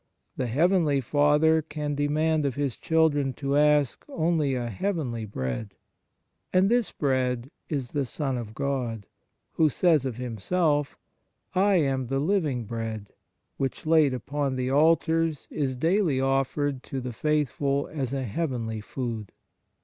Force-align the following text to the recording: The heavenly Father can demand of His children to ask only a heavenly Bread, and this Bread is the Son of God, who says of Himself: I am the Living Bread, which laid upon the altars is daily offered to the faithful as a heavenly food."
The 0.35 0.47
heavenly 0.47 0.99
Father 0.99 1.61
can 1.61 1.93
demand 1.93 2.43
of 2.43 2.55
His 2.55 2.75
children 2.75 3.33
to 3.33 3.55
ask 3.55 4.03
only 4.09 4.55
a 4.55 4.67
heavenly 4.67 5.25
Bread, 5.25 5.75
and 6.51 6.71
this 6.71 6.91
Bread 6.91 7.51
is 7.69 7.91
the 7.91 8.07
Son 8.07 8.35
of 8.35 8.55
God, 8.55 9.05
who 9.51 9.69
says 9.69 10.03
of 10.07 10.15
Himself: 10.17 10.97
I 11.53 11.75
am 11.75 12.07
the 12.07 12.17
Living 12.19 12.65
Bread, 12.65 13.13
which 13.57 13.85
laid 13.85 14.15
upon 14.15 14.55
the 14.55 14.71
altars 14.71 15.47
is 15.51 15.75
daily 15.77 16.19
offered 16.19 16.81
to 16.85 16.99
the 16.99 17.13
faithful 17.13 17.87
as 17.93 18.11
a 18.11 18.23
heavenly 18.23 18.81
food." 18.81 19.31